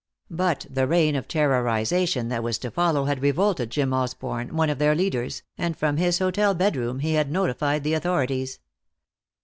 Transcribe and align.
But 0.31 0.65
the 0.67 0.87
reign 0.87 1.15
of 1.15 1.27
terrorization 1.27 2.29
that 2.29 2.41
was 2.41 2.57
to 2.57 2.71
follow 2.71 3.05
had 3.05 3.21
revolted 3.21 3.69
Jim 3.69 3.93
Osborne, 3.93 4.55
one 4.55 4.71
of 4.71 4.79
their 4.79 4.95
leaders, 4.95 5.43
and 5.59 5.77
from 5.77 5.97
his 5.97 6.17
hotel 6.17 6.55
bedroom 6.55 7.01
he 7.01 7.13
had 7.13 7.29
notified 7.31 7.83
the 7.83 7.93
authorities. 7.93 8.57